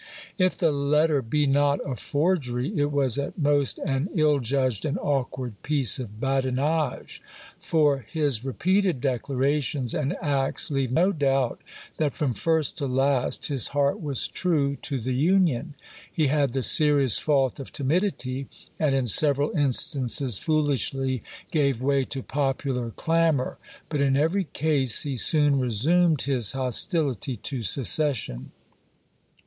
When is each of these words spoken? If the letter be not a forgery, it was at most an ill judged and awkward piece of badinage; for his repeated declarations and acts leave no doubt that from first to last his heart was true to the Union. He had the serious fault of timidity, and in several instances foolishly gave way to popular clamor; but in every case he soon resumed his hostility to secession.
If 0.39 0.57
the 0.57 0.71
letter 0.71 1.21
be 1.21 1.45
not 1.45 1.79
a 1.87 1.95
forgery, 1.95 2.75
it 2.75 2.91
was 2.91 3.19
at 3.19 3.37
most 3.37 3.77
an 3.85 4.09
ill 4.15 4.39
judged 4.39 4.83
and 4.83 4.97
awkward 4.97 5.61
piece 5.61 5.99
of 5.99 6.19
badinage; 6.19 7.21
for 7.59 7.99
his 8.09 8.43
repeated 8.43 8.99
declarations 8.99 9.93
and 9.93 10.17
acts 10.19 10.71
leave 10.71 10.91
no 10.91 11.11
doubt 11.11 11.61
that 11.97 12.15
from 12.15 12.33
first 12.33 12.79
to 12.79 12.87
last 12.87 13.45
his 13.45 13.67
heart 13.77 14.01
was 14.01 14.27
true 14.27 14.75
to 14.77 14.99
the 14.99 15.13
Union. 15.13 15.75
He 16.11 16.25
had 16.29 16.53
the 16.53 16.63
serious 16.63 17.19
fault 17.19 17.59
of 17.59 17.71
timidity, 17.71 18.47
and 18.79 18.95
in 18.95 19.05
several 19.05 19.51
instances 19.55 20.39
foolishly 20.39 21.21
gave 21.51 21.79
way 21.79 22.05
to 22.05 22.23
popular 22.23 22.89
clamor; 22.89 23.59
but 23.87 24.01
in 24.01 24.17
every 24.17 24.45
case 24.45 25.03
he 25.03 25.15
soon 25.15 25.59
resumed 25.59 26.23
his 26.23 26.53
hostility 26.53 27.35
to 27.35 27.61
secession. 27.61 28.51